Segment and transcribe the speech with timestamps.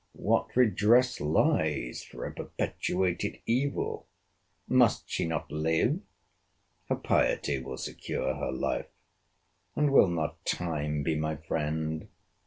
[0.17, 4.07] What redress lies for a perpetuated evil?
[4.67, 5.99] Must she not live?
[6.89, 12.07] Her piety will secure her life.—And will not time be my friend!